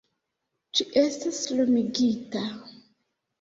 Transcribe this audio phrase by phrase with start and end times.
[0.79, 2.43] -Ĝi estas lumigita...